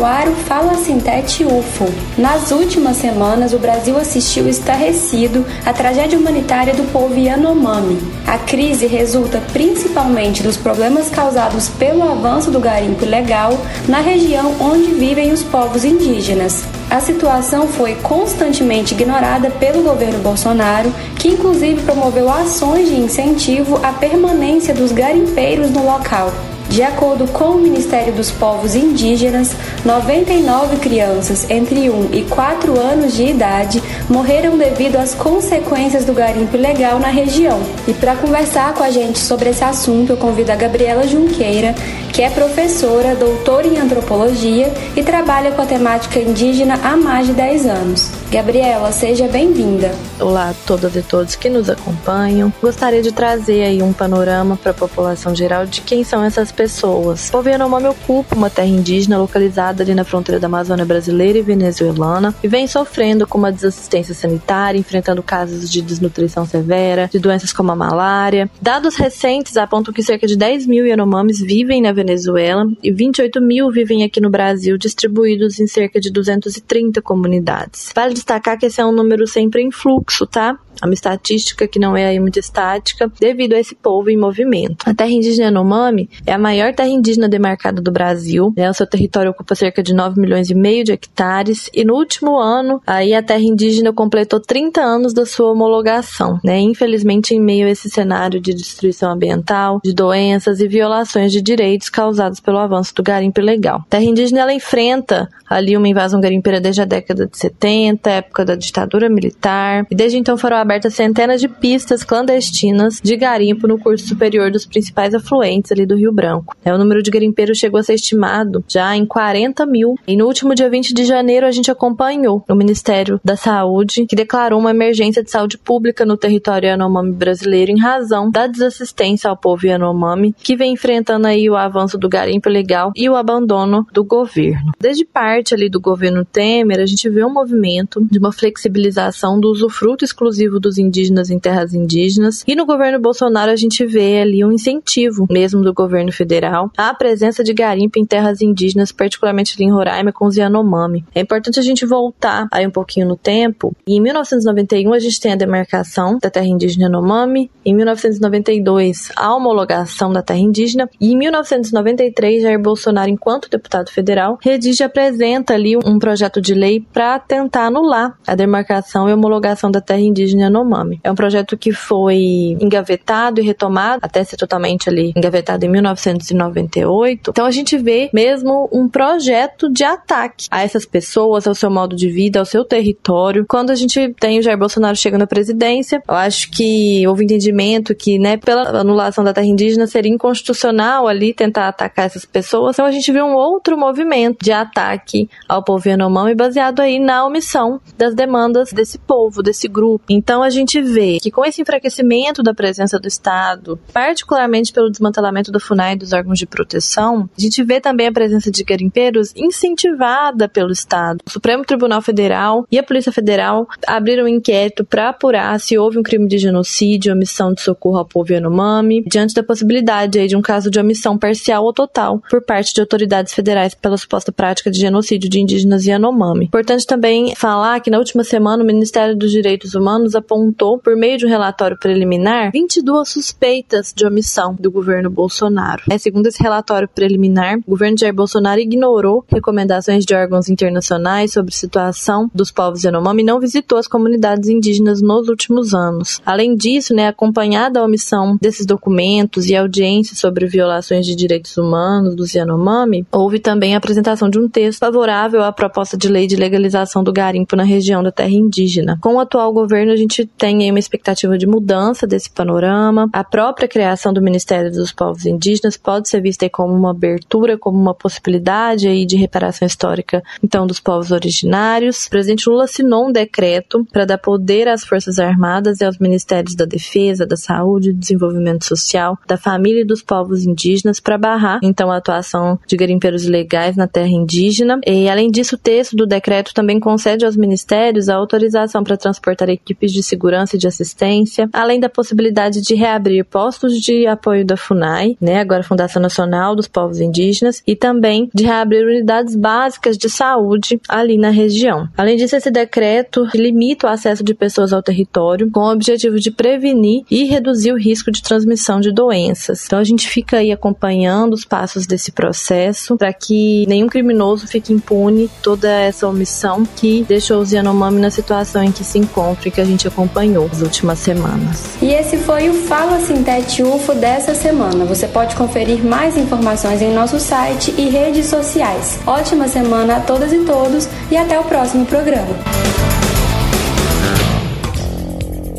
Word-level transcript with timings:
no 0.00 0.06
ar 0.06 0.28
o 0.28 0.34
Fala 0.34 0.76
Sintete 0.76 1.44
UFO. 1.44 1.86
Nas 2.16 2.50
últimas 2.50 2.96
semanas, 2.96 3.52
o 3.52 3.58
Brasil 3.58 3.98
assistiu 3.98 4.48
estarrecido 4.48 5.44
à 5.66 5.74
tragédia 5.74 6.18
humanitária 6.18 6.72
do 6.72 6.90
povo 6.90 7.14
Yanomami. 7.18 7.98
A 8.26 8.38
crise 8.38 8.86
resulta 8.86 9.42
principalmente 9.52 10.42
dos 10.42 10.56
problemas 10.56 11.10
causados 11.10 11.68
pelo 11.68 12.02
avanço 12.02 12.50
do 12.50 12.58
garimpo 12.58 13.04
ilegal 13.04 13.58
na 13.86 14.00
região 14.00 14.54
onde 14.58 14.90
vivem 14.92 15.32
os 15.32 15.42
povos 15.42 15.84
indígenas. 15.84 16.64
A 16.88 16.98
situação 16.98 17.68
foi 17.68 17.94
constantemente 17.96 18.94
ignorada 18.94 19.50
pelo 19.50 19.82
governo 19.82 20.20
Bolsonaro, 20.20 20.90
que 21.16 21.28
inclusive 21.28 21.82
promoveu 21.82 22.32
ações 22.32 22.88
de 22.88 22.98
incentivo 22.98 23.78
à 23.84 23.92
permanência 23.92 24.72
dos 24.72 24.92
garimpeiros 24.92 25.70
no 25.70 25.84
local. 25.84 26.32
De 26.70 26.84
acordo 26.84 27.26
com 27.32 27.46
o 27.46 27.60
Ministério 27.60 28.12
dos 28.12 28.30
Povos 28.30 28.76
Indígenas, 28.76 29.56
99 29.84 30.76
crianças 30.76 31.50
entre 31.50 31.90
1 31.90 32.10
e 32.12 32.22
4 32.22 32.78
anos 32.78 33.14
de 33.14 33.24
idade 33.24 33.82
morreram 34.08 34.56
devido 34.56 34.94
às 34.94 35.12
consequências 35.12 36.04
do 36.04 36.12
garimpo 36.12 36.56
ilegal 36.56 37.00
na 37.00 37.08
região. 37.08 37.60
E 37.88 37.92
para 37.92 38.14
conversar 38.14 38.72
com 38.74 38.84
a 38.84 38.90
gente 38.90 39.18
sobre 39.18 39.50
esse 39.50 39.64
assunto, 39.64 40.10
eu 40.10 40.16
convido 40.16 40.52
a 40.52 40.56
Gabriela 40.56 41.08
Junqueira, 41.08 41.74
que 42.12 42.22
é 42.22 42.30
professora, 42.30 43.16
doutora 43.16 43.66
em 43.66 43.76
antropologia 43.76 44.72
e 44.94 45.02
trabalha 45.02 45.50
com 45.50 45.62
a 45.62 45.66
temática 45.66 46.20
indígena 46.20 46.78
há 46.84 46.96
mais 46.96 47.26
de 47.26 47.32
10 47.32 47.66
anos. 47.66 48.19
Gabriela, 48.30 48.92
seja 48.92 49.26
bem-vinda. 49.26 49.90
Olá 50.20 50.50
a 50.50 50.54
todas 50.64 50.94
e 50.94 51.02
todos 51.02 51.34
que 51.34 51.50
nos 51.50 51.68
acompanham. 51.68 52.52
Gostaria 52.62 53.02
de 53.02 53.10
trazer 53.10 53.64
aí 53.64 53.82
um 53.82 53.92
panorama 53.92 54.56
para 54.56 54.70
a 54.70 54.74
população 54.74 55.34
geral 55.34 55.66
de 55.66 55.80
quem 55.80 56.04
são 56.04 56.22
essas 56.22 56.52
pessoas. 56.52 57.28
O 57.28 57.32
povo 57.32 57.48
Yanomami 57.48 57.88
ocupa 57.88 58.36
uma 58.36 58.48
terra 58.48 58.68
indígena 58.68 59.18
localizada 59.18 59.82
ali 59.82 59.96
na 59.96 60.04
fronteira 60.04 60.38
da 60.38 60.46
Amazônia 60.46 60.84
brasileira 60.84 61.38
e 61.38 61.42
venezuelana 61.42 62.32
e 62.40 62.46
vem 62.46 62.68
sofrendo 62.68 63.26
com 63.26 63.36
uma 63.36 63.50
desassistência 63.50 64.14
sanitária, 64.14 64.78
enfrentando 64.78 65.24
casos 65.24 65.68
de 65.68 65.82
desnutrição 65.82 66.46
severa, 66.46 67.10
de 67.12 67.18
doenças 67.18 67.52
como 67.52 67.72
a 67.72 67.76
malária. 67.76 68.48
Dados 68.62 68.94
recentes 68.94 69.56
apontam 69.56 69.92
que 69.92 70.04
cerca 70.04 70.28
de 70.28 70.36
10 70.36 70.68
mil 70.68 70.86
Yanomamis 70.86 71.40
vivem 71.40 71.82
na 71.82 71.90
Venezuela 71.90 72.64
e 72.80 72.92
28 72.92 73.40
mil 73.40 73.72
vivem 73.72 74.04
aqui 74.04 74.20
no 74.20 74.30
Brasil, 74.30 74.78
distribuídos 74.78 75.58
em 75.58 75.66
cerca 75.66 75.98
de 75.98 76.12
230 76.12 77.02
comunidades. 77.02 77.90
Vale 77.92 78.19
destacar 78.20 78.58
que 78.58 78.66
esse 78.66 78.80
é 78.80 78.84
um 78.84 78.92
número 78.92 79.26
sempre 79.26 79.62
em 79.62 79.70
fluxo, 79.70 80.26
tá? 80.26 80.58
É 80.82 80.86
uma 80.86 80.94
estatística 80.94 81.66
que 81.66 81.78
não 81.78 81.96
é 81.96 82.06
aí 82.06 82.20
muito 82.20 82.38
estática, 82.38 83.10
devido 83.20 83.54
a 83.54 83.58
esse 83.58 83.74
povo 83.74 84.10
em 84.10 84.16
movimento. 84.16 84.88
A 84.88 84.94
terra 84.94 85.10
indígena 85.10 85.46
Yanomami 85.46 86.08
é 86.26 86.32
a 86.32 86.38
maior 86.38 86.74
terra 86.74 86.88
indígena 86.88 87.28
demarcada 87.28 87.80
do 87.80 87.90
Brasil, 87.90 88.52
né? 88.56 88.68
O 88.70 88.74
seu 88.74 88.86
território 88.86 89.30
ocupa 89.30 89.54
cerca 89.54 89.82
de 89.82 89.94
9 89.94 90.20
milhões 90.20 90.50
e 90.50 90.54
meio 90.54 90.84
de 90.84 90.92
hectares 90.92 91.70
e 91.74 91.84
no 91.84 91.94
último 91.94 92.38
ano, 92.38 92.80
aí 92.86 93.14
a 93.14 93.22
terra 93.22 93.42
indígena 93.42 93.92
completou 93.92 94.40
30 94.40 94.80
anos 94.80 95.12
da 95.12 95.26
sua 95.26 95.52
homologação, 95.52 96.38
né? 96.44 96.58
Infelizmente, 96.58 97.34
em 97.34 97.40
meio 97.40 97.66
a 97.66 97.70
esse 97.70 97.88
cenário 97.90 98.40
de 98.40 98.54
destruição 98.54 99.12
ambiental, 99.12 99.80
de 99.84 99.92
doenças 99.92 100.60
e 100.60 100.68
violações 100.68 101.32
de 101.32 101.40
direitos 101.40 101.88
causados 101.88 102.40
pelo 102.40 102.58
avanço 102.58 102.94
do 102.94 103.02
garimpo 103.02 103.40
ilegal. 103.40 103.78
A 103.86 103.90
terra 103.90 104.04
indígena 104.04 104.40
ela 104.40 104.52
enfrenta 104.52 105.28
ali 105.48 105.76
uma 105.76 105.88
invasão 105.88 106.20
garimpeira 106.20 106.60
desde 106.60 106.82
a 106.82 106.84
década 106.84 107.26
de 107.26 107.36
70, 107.36 108.08
época 108.08 108.44
da 108.44 108.54
ditadura 108.54 109.08
militar, 109.08 109.84
e 109.90 109.94
desde 109.94 110.16
então 110.16 110.38
foram 110.38 110.56
abertas 110.70 110.94
centenas 110.94 111.40
de 111.40 111.48
pistas 111.48 112.04
clandestinas 112.04 113.00
de 113.02 113.16
garimpo 113.16 113.66
no 113.66 113.76
curso 113.76 114.06
superior 114.06 114.52
dos 114.52 114.64
principais 114.64 115.12
afluentes 115.12 115.72
ali 115.72 115.84
do 115.84 115.96
Rio 115.96 116.12
Branco. 116.12 116.54
É, 116.64 116.72
o 116.72 116.78
número 116.78 117.02
de 117.02 117.10
garimpeiros 117.10 117.58
chegou 117.58 117.80
a 117.80 117.82
ser 117.82 117.94
estimado 117.94 118.64
já 118.68 118.94
em 118.94 119.04
40 119.04 119.66
mil. 119.66 119.96
E 120.06 120.16
no 120.16 120.26
último 120.26 120.54
dia 120.54 120.70
20 120.70 120.94
de 120.94 121.04
janeiro 121.04 121.44
a 121.44 121.50
gente 121.50 121.72
acompanhou 121.72 122.44
o 122.48 122.54
Ministério 122.54 123.20
da 123.24 123.34
Saúde, 123.34 124.06
que 124.06 124.14
declarou 124.14 124.60
uma 124.60 124.70
emergência 124.70 125.24
de 125.24 125.30
saúde 125.32 125.58
pública 125.58 126.06
no 126.06 126.16
território 126.16 126.68
Yanomami 126.68 127.14
brasileiro 127.14 127.72
em 127.72 127.80
razão 127.80 128.30
da 128.30 128.46
desassistência 128.46 129.28
ao 129.28 129.36
povo 129.36 129.66
Yanomami, 129.66 130.32
que 130.38 130.54
vem 130.54 130.74
enfrentando 130.74 131.26
aí 131.26 131.50
o 131.50 131.56
avanço 131.56 131.98
do 131.98 132.08
garimpo 132.08 132.48
ilegal 132.48 132.92
e 132.94 133.10
o 133.10 133.16
abandono 133.16 133.84
do 133.92 134.04
governo. 134.04 134.70
Desde 134.78 135.04
parte 135.04 135.52
ali 135.52 135.68
do 135.68 135.80
governo 135.80 136.24
Temer, 136.24 136.78
a 136.78 136.86
gente 136.86 137.10
vê 137.10 137.24
um 137.24 137.32
movimento 137.32 138.06
de 138.08 138.20
uma 138.20 138.30
flexibilização 138.30 139.40
do 139.40 139.50
usufruto 139.50 140.04
exclusivo 140.04 140.59
dos 140.60 140.78
indígenas 140.78 141.30
em 141.30 141.38
terras 141.38 141.74
indígenas. 141.74 142.44
E 142.46 142.54
no 142.54 142.66
governo 142.66 143.00
Bolsonaro 143.00 143.50
a 143.50 143.56
gente 143.56 143.84
vê 143.84 144.20
ali 144.20 144.44
um 144.44 144.52
incentivo, 144.52 145.26
mesmo 145.30 145.62
do 145.62 145.72
governo 145.72 146.12
federal, 146.12 146.70
à 146.76 146.94
presença 146.94 147.42
de 147.42 147.52
garimpo 147.52 147.98
em 147.98 148.04
terras 148.04 148.40
indígenas, 148.42 148.92
particularmente 148.92 149.54
ali 149.56 149.68
em 149.68 149.72
Roraima 149.72 150.12
com 150.12 150.26
os 150.26 150.36
Yanomami. 150.36 151.04
É 151.14 151.20
importante 151.20 151.58
a 151.58 151.62
gente 151.62 151.86
voltar 151.86 152.46
aí 152.52 152.66
um 152.66 152.70
pouquinho 152.70 153.08
no 153.08 153.16
tempo. 153.16 153.74
E 153.86 153.96
em 153.96 154.00
1991 154.00 154.92
a 154.92 154.98
gente 154.98 155.20
tem 155.20 155.32
a 155.32 155.36
demarcação 155.36 156.18
da 156.18 156.30
terra 156.30 156.46
indígena 156.46 156.84
Yanomami, 156.84 157.50
em 157.64 157.74
1992 157.74 159.10
a 159.16 159.34
homologação 159.34 160.12
da 160.12 160.22
terra 160.22 160.40
indígena 160.40 160.88
e 161.00 161.12
em 161.12 161.16
1993 161.16 162.42
Jair 162.42 162.60
Bolsonaro, 162.60 163.10
enquanto 163.10 163.50
deputado 163.50 163.90
federal, 163.90 164.38
redige 164.42 164.82
e 164.82 164.84
apresenta 164.84 165.54
ali 165.54 165.76
um 165.76 165.98
projeto 165.98 166.40
de 166.40 166.54
lei 166.54 166.84
para 166.92 167.18
tentar 167.18 167.66
anular 167.66 168.16
a 168.26 168.34
demarcação 168.34 169.08
e 169.08 169.12
homologação 169.12 169.70
da 169.70 169.80
terra 169.80 170.00
indígena 170.00 170.49
Yanomami. 170.50 171.00
É 171.02 171.10
um 171.10 171.14
projeto 171.14 171.56
que 171.56 171.72
foi 171.72 172.56
engavetado 172.60 173.40
e 173.40 173.44
retomado 173.44 174.00
até 174.02 174.22
ser 174.24 174.36
totalmente 174.36 174.88
ali 174.88 175.12
engavetado 175.16 175.64
em 175.64 175.68
1998. 175.68 177.30
Então 177.30 177.46
a 177.46 177.50
gente 177.50 177.78
vê 177.78 178.10
mesmo 178.12 178.68
um 178.72 178.88
projeto 178.88 179.70
de 179.70 179.84
ataque 179.84 180.46
a 180.50 180.62
essas 180.62 180.84
pessoas, 180.84 181.46
ao 181.46 181.54
seu 181.54 181.70
modo 181.70 181.96
de 181.96 182.08
vida, 182.10 182.38
ao 182.38 182.44
seu 182.44 182.64
território. 182.64 183.44
Quando 183.48 183.70
a 183.70 183.74
gente 183.74 184.14
tem 184.20 184.38
o 184.38 184.42
Jair 184.42 184.58
Bolsonaro 184.58 184.96
chegando 184.96 185.22
à 185.22 185.26
presidência, 185.26 186.02
eu 186.06 186.14
acho 186.14 186.50
que 186.50 187.06
houve 187.06 187.24
entendimento 187.24 187.94
que, 187.94 188.18
né, 188.18 188.36
pela 188.36 188.80
anulação 188.80 189.24
da 189.24 189.32
terra 189.32 189.46
indígena 189.46 189.86
seria 189.86 190.12
inconstitucional 190.12 191.06
ali 191.06 191.32
tentar 191.32 191.68
atacar 191.68 192.06
essas 192.06 192.24
pessoas. 192.24 192.74
Então 192.74 192.86
a 192.86 192.90
gente 192.90 193.10
vê 193.12 193.22
um 193.22 193.34
outro 193.34 193.76
movimento 193.78 194.44
de 194.44 194.52
ataque 194.52 195.28
ao 195.48 195.62
povo 195.62 195.88
Yanomami 195.88 196.34
baseado 196.34 196.80
aí 196.80 196.98
na 196.98 197.24
omissão 197.24 197.80
das 197.96 198.14
demandas 198.14 198.72
desse 198.72 198.98
povo, 198.98 199.42
desse 199.42 199.68
grupo. 199.68 200.04
Então 200.08 200.29
a 200.38 200.50
gente 200.50 200.80
vê 200.80 201.18
que 201.20 201.30
com 201.30 201.44
esse 201.44 201.60
enfraquecimento 201.60 202.42
da 202.42 202.54
presença 202.54 203.00
do 203.00 203.08
Estado, 203.08 203.78
particularmente 203.92 204.72
pelo 204.72 204.88
desmantelamento 204.88 205.50
do 205.50 205.58
FUNAI 205.58 205.94
e 205.94 205.96
dos 205.96 206.12
órgãos 206.12 206.38
de 206.38 206.46
proteção, 206.46 207.28
a 207.36 207.40
gente 207.40 207.62
vê 207.64 207.80
também 207.80 208.06
a 208.06 208.12
presença 208.12 208.48
de 208.48 208.62
garimpeiros 208.62 209.32
incentivada 209.34 210.48
pelo 210.48 210.70
Estado. 210.70 211.18
O 211.26 211.30
Supremo 211.30 211.64
Tribunal 211.64 212.00
Federal 212.00 212.64
e 212.70 212.78
a 212.78 212.82
Polícia 212.82 213.10
Federal 213.10 213.66
abriram 213.86 214.24
um 214.24 214.28
inquérito 214.28 214.84
para 214.84 215.08
apurar 215.08 215.58
se 215.58 215.76
houve 215.76 215.98
um 215.98 216.02
crime 216.02 216.28
de 216.28 216.38
genocídio, 216.38 217.12
omissão 217.12 217.52
de 217.52 217.62
socorro 217.62 217.98
ao 217.98 218.04
povo 218.04 218.32
Yanomami, 218.32 219.02
diante 219.06 219.34
da 219.34 219.42
possibilidade 219.42 220.18
aí 220.18 220.28
de 220.28 220.36
um 220.36 220.42
caso 220.42 220.70
de 220.70 220.78
omissão 220.78 221.18
parcial 221.18 221.64
ou 221.64 221.72
total 221.72 222.22
por 222.30 222.40
parte 222.42 222.72
de 222.72 222.80
autoridades 222.80 223.34
federais 223.34 223.74
pela 223.74 223.96
suposta 223.96 224.30
prática 224.30 224.70
de 224.70 224.78
genocídio 224.78 225.28
de 225.28 225.40
indígenas 225.40 225.86
Yanomami. 225.86 226.46
Importante 226.46 226.86
também 226.86 227.34
falar 227.34 227.80
que 227.80 227.90
na 227.90 227.98
última 227.98 228.22
semana 228.22 228.62
o 228.62 228.66
Ministério 228.66 229.16
dos 229.16 229.32
Direitos 229.32 229.74
Humanos 229.74 230.14
apontou, 230.20 230.78
por 230.78 230.96
meio 230.96 231.18
de 231.18 231.26
um 231.26 231.28
relatório 231.28 231.78
preliminar, 231.78 232.50
22 232.52 233.08
suspeitas 233.08 233.92
de 233.94 234.06
omissão 234.06 234.54
do 234.58 234.70
governo 234.70 235.10
Bolsonaro. 235.10 235.82
É, 235.90 235.98
segundo 235.98 236.26
esse 236.26 236.42
relatório 236.42 236.88
preliminar, 236.88 237.58
o 237.66 237.70
governo 237.70 237.98
Jair 237.98 238.14
Bolsonaro 238.14 238.60
ignorou 238.60 239.24
recomendações 239.28 240.04
de 240.04 240.14
órgãos 240.14 240.48
internacionais 240.48 241.32
sobre 241.32 241.52
a 241.52 241.56
situação 241.56 242.30
dos 242.34 242.50
povos 242.50 242.84
Yanomami 242.84 243.22
e 243.22 243.24
não 243.24 243.40
visitou 243.40 243.78
as 243.78 243.86
comunidades 243.86 244.48
indígenas 244.48 245.02
nos 245.02 245.28
últimos 245.28 245.74
anos. 245.74 246.20
Além 246.24 246.54
disso, 246.54 246.94
né, 246.94 247.08
acompanhada 247.08 247.80
a 247.80 247.84
omissão 247.84 248.36
desses 248.40 248.66
documentos 248.66 249.46
e 249.48 249.56
audiências 249.56 250.18
sobre 250.18 250.46
violações 250.46 251.06
de 251.06 251.14
direitos 251.14 251.56
humanos 251.56 252.14
dos 252.14 252.34
Yanomami, 252.34 253.06
houve 253.12 253.38
também 253.38 253.74
a 253.74 253.78
apresentação 253.78 254.28
de 254.28 254.38
um 254.38 254.48
texto 254.48 254.80
favorável 254.80 255.42
à 255.42 255.52
proposta 255.52 255.96
de 255.96 256.08
lei 256.08 256.26
de 256.26 256.36
legalização 256.36 257.02
do 257.02 257.12
garimpo 257.12 257.56
na 257.56 257.62
região 257.62 258.02
da 258.02 258.12
terra 258.12 258.30
indígena. 258.30 258.98
Com 259.00 259.14
o 259.14 259.20
atual 259.20 259.52
governo, 259.52 259.92
a 259.92 259.96
gente 259.96 260.09
gente 260.10 260.26
tem 260.26 260.68
uma 260.70 260.78
expectativa 260.78 261.38
de 261.38 261.46
mudança 261.46 262.06
desse 262.06 262.30
panorama. 262.30 263.08
A 263.12 263.22
própria 263.22 263.68
criação 263.68 264.12
do 264.12 264.20
Ministério 264.20 264.70
dos 264.70 264.92
Povos 264.92 265.24
Indígenas 265.24 265.76
pode 265.76 266.08
ser 266.08 266.20
vista 266.20 266.48
como 266.50 266.74
uma 266.74 266.90
abertura, 266.90 267.56
como 267.56 267.78
uma 267.78 267.94
possibilidade 267.94 268.88
aí 268.88 269.06
de 269.06 269.16
reparação 269.16 269.66
histórica, 269.66 270.22
então, 270.42 270.66
dos 270.66 270.80
povos 270.80 271.10
originários. 271.10 272.06
O 272.06 272.10
presidente 272.10 272.48
Lula 272.48 272.64
assinou 272.64 273.08
um 273.08 273.12
decreto 273.12 273.86
para 273.92 274.04
dar 274.04 274.18
poder 274.18 274.68
às 274.68 274.84
Forças 274.84 275.18
Armadas 275.18 275.80
e 275.80 275.84
aos 275.84 275.98
Ministérios 275.98 276.54
da 276.54 276.64
Defesa, 276.64 277.26
da 277.26 277.36
Saúde, 277.36 277.92
do 277.92 277.98
Desenvolvimento 277.98 278.64
Social, 278.64 279.18
da 279.26 279.36
Família 279.36 279.82
e 279.82 279.86
dos 279.86 280.02
Povos 280.02 280.44
Indígenas 280.44 280.98
para 280.98 281.18
barrar, 281.18 281.60
então, 281.62 281.90
a 281.90 281.96
atuação 281.96 282.58
de 282.66 282.76
garimpeiros 282.76 283.24
ilegais 283.24 283.76
na 283.76 283.86
terra 283.86 284.08
indígena. 284.08 284.80
E, 284.86 285.08
além 285.08 285.30
disso, 285.30 285.54
o 285.54 285.58
texto 285.58 285.94
do 285.94 286.06
decreto 286.06 286.52
também 286.54 286.80
concede 286.80 287.24
aos 287.24 287.36
ministérios 287.36 288.08
a 288.08 288.16
autorização 288.16 288.82
para 288.82 288.96
transportar 288.96 289.48
equipes 289.48 289.92
de 289.92 289.99
segurança 290.02 290.56
e 290.56 290.58
de 290.58 290.66
assistência, 290.66 291.48
além 291.52 291.80
da 291.80 291.88
possibilidade 291.88 292.60
de 292.60 292.74
reabrir 292.74 293.24
postos 293.24 293.78
de 293.80 294.06
apoio 294.06 294.44
da 294.44 294.56
FUNAI, 294.56 295.16
né, 295.20 295.40
agora 295.40 295.62
Fundação 295.62 296.00
Nacional 296.00 296.54
dos 296.54 296.68
Povos 296.68 297.00
Indígenas, 297.00 297.62
e 297.66 297.74
também 297.76 298.30
de 298.34 298.44
reabrir 298.44 298.84
unidades 298.86 299.34
básicas 299.34 299.96
de 299.96 300.08
saúde 300.08 300.80
ali 300.88 301.16
na 301.16 301.30
região. 301.30 301.88
Além 301.96 302.16
disso, 302.16 302.36
esse 302.36 302.50
decreto 302.50 303.26
limita 303.34 303.86
o 303.86 303.90
acesso 303.90 304.24
de 304.24 304.34
pessoas 304.34 304.72
ao 304.72 304.82
território 304.82 305.50
com 305.50 305.60
o 305.60 305.72
objetivo 305.72 306.18
de 306.18 306.30
prevenir 306.30 307.02
e 307.10 307.24
reduzir 307.24 307.72
o 307.72 307.78
risco 307.78 308.10
de 308.10 308.22
transmissão 308.22 308.80
de 308.80 308.92
doenças. 308.92 309.64
Então 309.66 309.78
a 309.78 309.84
gente 309.84 310.08
fica 310.08 310.38
aí 310.38 310.52
acompanhando 310.52 311.34
os 311.34 311.44
passos 311.44 311.86
desse 311.86 312.12
processo 312.12 312.96
para 312.96 313.12
que 313.12 313.66
nenhum 313.66 313.88
criminoso 313.88 314.46
fique 314.46 314.72
impune 314.72 315.30
toda 315.42 315.68
essa 315.68 316.08
omissão 316.08 316.64
que 316.64 317.04
deixou 317.04 317.40
os 317.40 317.52
Yanomami 317.52 318.00
na 318.00 318.10
situação 318.10 318.62
em 318.62 318.72
que 318.72 318.84
se 318.84 318.98
encontra 318.98 319.48
e 319.48 319.50
que 319.50 319.60
a 319.60 319.64
gente 319.64 319.86
acompanhou 319.90 320.48
nas 320.48 320.62
últimas 320.62 320.98
semanas. 320.98 321.76
E 321.82 321.90
esse 321.90 322.16
foi 322.18 322.48
o 322.48 322.54
Fala 322.54 323.00
Sintete 323.00 323.62
UFO 323.62 323.94
dessa 323.94 324.34
semana. 324.34 324.84
Você 324.84 325.06
pode 325.06 325.36
conferir 325.36 325.84
mais 325.84 326.16
informações 326.16 326.80
em 326.80 326.92
nosso 326.94 327.18
site 327.18 327.74
e 327.76 327.88
redes 327.88 328.26
sociais. 328.26 328.98
Ótima 329.06 329.48
semana 329.48 329.96
a 329.96 330.00
todas 330.00 330.32
e 330.32 330.38
todos 330.38 330.88
e 331.10 331.16
até 331.16 331.38
o 331.38 331.44
próximo 331.44 331.84
programa. 331.86 332.34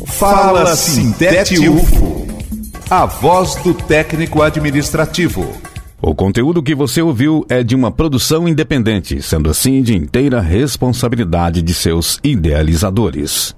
Fala 0.06 0.74
Sintete 0.76 1.68
UFO. 1.68 2.26
A 2.88 3.06
voz 3.06 3.56
do 3.56 3.74
técnico 3.74 4.42
administrativo. 4.42 5.48
O 6.00 6.14
conteúdo 6.14 6.62
que 6.62 6.74
você 6.74 7.00
ouviu 7.00 7.46
é 7.48 7.62
de 7.62 7.74
uma 7.74 7.90
produção 7.90 8.48
independente, 8.48 9.22
sendo 9.22 9.48
assim 9.48 9.82
de 9.82 9.96
inteira 9.96 10.40
responsabilidade 10.40 11.62
de 11.62 11.72
seus 11.72 12.18
idealizadores. 12.24 13.54